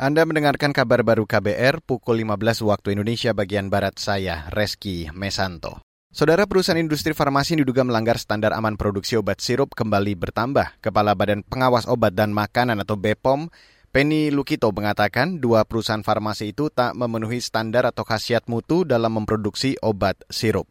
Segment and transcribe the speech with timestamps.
[0.00, 5.84] Anda mendengarkan kabar baru KBR pukul 15 waktu Indonesia bagian Barat saya, Reski Mesanto.
[6.08, 10.80] Saudara perusahaan industri farmasi diduga melanggar standar aman produksi obat sirup kembali bertambah.
[10.80, 13.52] Kepala Badan Pengawas Obat dan Makanan atau BPOM,
[13.92, 19.76] Penny Lukito mengatakan dua perusahaan farmasi itu tak memenuhi standar atau khasiat mutu dalam memproduksi
[19.84, 20.64] obat sirup.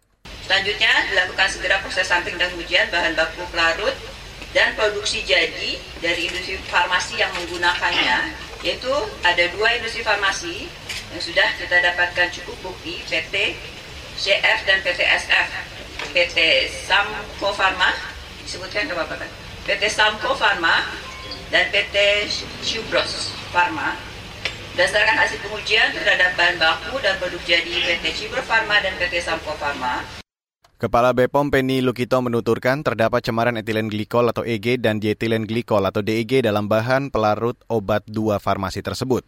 [0.50, 3.93] Selanjutnya dilakukan segera proses samping dan ujian bahan baku pelarut
[4.57, 8.91] dan produksi jadi dari industri farmasi yang menggunakannya yaitu
[9.23, 10.68] ada dua industri farmasi
[11.16, 13.55] yang sudah kita dapatkan cukup bukti PT
[14.20, 15.48] CF dan PT SF
[16.12, 16.38] PT
[16.88, 17.95] Samko Pharma
[18.44, 19.32] disebutkan ke Bapak kan?
[19.68, 20.84] PT Samko Pharma
[21.49, 22.27] dan PT
[22.63, 24.09] Shubros Pharma
[24.80, 29.52] Berdasarkan hasil pengujian terhadap bahan baku dan produk jadi PT Cibro Pharma dan PT Samko
[29.60, 30.07] Pharma,
[30.80, 36.00] Kepala Bepom Penny Lukito menuturkan terdapat cemaran etilen glikol atau EG dan dietilen glikol atau
[36.00, 39.28] DEG dalam bahan pelarut obat dua farmasi tersebut.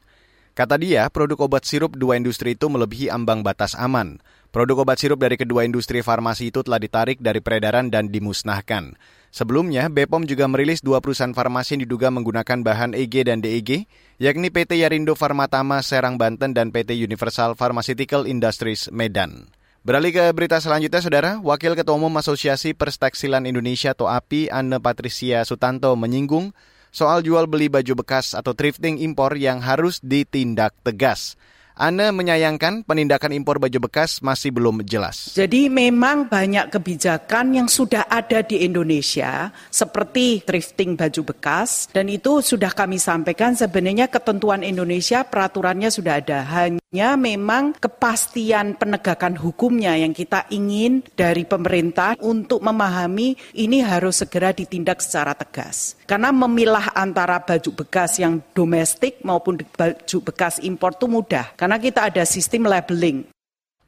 [0.55, 4.23] Kata dia, produk obat sirup dua industri itu melebihi ambang batas aman.
[4.55, 8.95] Produk obat sirup dari kedua industri farmasi itu telah ditarik dari peredaran dan dimusnahkan.
[9.35, 13.91] Sebelumnya, Bepom juga merilis dua perusahaan farmasi yang diduga menggunakan bahan EG dan DEG,
[14.23, 19.51] yakni PT Yarindo Farmatama Serang Banten dan PT Universal Pharmaceutical Industries Medan.
[19.81, 21.31] Beralih ke berita selanjutnya, Saudara.
[21.41, 26.53] Wakil Ketua Umum Asosiasi Perstekstilan Indonesia atau API, Anne Patricia Sutanto, menyinggung
[26.93, 31.33] soal jual beli baju bekas atau thrifting impor yang harus ditindak tegas.
[31.73, 35.33] Anda menyayangkan penindakan impor baju bekas masih belum jelas.
[35.33, 42.45] Jadi memang banyak kebijakan yang sudah ada di Indonesia seperti thrifting baju bekas dan itu
[42.45, 46.45] sudah kami sampaikan sebenarnya ketentuan Indonesia peraturannya sudah ada.
[46.45, 54.51] Hanya memang kepastian penegakan hukumnya yang kita ingin dari pemerintah untuk memahami ini harus segera
[54.51, 55.95] ditindak secara tegas.
[56.03, 61.55] Karena memilah antara baju bekas yang domestik maupun baju bekas impor itu mudah.
[61.55, 63.31] Karena kita ada sistem labeling.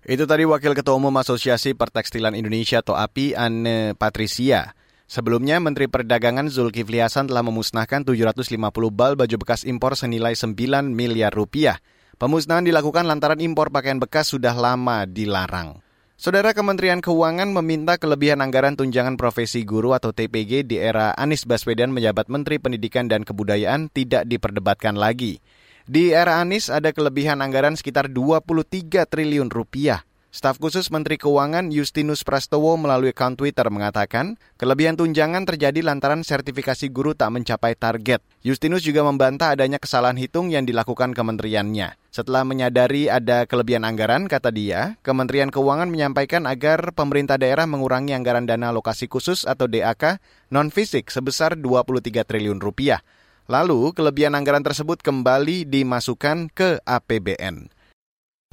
[0.07, 4.79] Itu tadi Wakil Ketua Umum Asosiasi Pertekstilan Indonesia atau API, Anne Patricia.
[5.07, 8.47] Sebelumnya, Menteri Perdagangan Zulkifli Hasan telah memusnahkan 750
[8.95, 10.55] bal baju bekas impor senilai 9
[10.87, 11.83] miliar rupiah.
[12.23, 15.83] Pemusnahan dilakukan lantaran impor pakaian bekas sudah lama dilarang.
[16.15, 21.91] Saudara Kementerian Keuangan meminta kelebihan anggaran tunjangan profesi guru atau TPG di era Anies Baswedan
[21.91, 25.43] menjabat Menteri Pendidikan dan Kebudayaan tidak diperdebatkan lagi.
[25.83, 30.07] Di era Anies ada kelebihan anggaran sekitar 23 triliun rupiah.
[30.33, 36.89] Staf khusus Menteri Keuangan Justinus Prastowo melalui akun Twitter mengatakan, kelebihan tunjangan terjadi lantaran sertifikasi
[36.89, 38.17] guru tak mencapai target.
[38.41, 41.93] Justinus juga membantah adanya kesalahan hitung yang dilakukan kementeriannya.
[42.09, 48.49] Setelah menyadari ada kelebihan anggaran, kata dia, Kementerian Keuangan menyampaikan agar pemerintah daerah mengurangi anggaran
[48.49, 50.17] dana lokasi khusus atau DAK
[50.49, 53.05] non-fisik sebesar 23 triliun rupiah.
[53.45, 57.69] Lalu, kelebihan anggaran tersebut kembali dimasukkan ke APBN.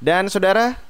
[0.00, 0.89] Dan saudara,